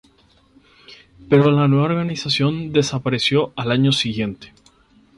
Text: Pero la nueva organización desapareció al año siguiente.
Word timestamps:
Pero 1.29 1.51
la 1.51 1.67
nueva 1.67 1.85
organización 1.85 2.73
desapareció 2.73 3.53
al 3.55 3.69
año 3.69 3.91
siguiente. 3.91 4.51